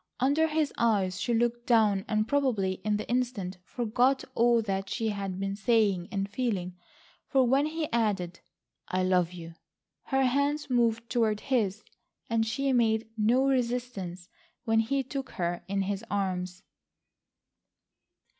[0.19, 5.09] Under his eyes she looked down and probably in the instant forgot all that she
[5.09, 6.75] had been saying and feeling,
[7.27, 8.39] for when he added:
[8.87, 9.53] "I love you,"
[10.05, 11.83] her hands moved toward his,
[12.31, 14.27] and she made no resistance
[14.63, 16.63] when he took her in his arms.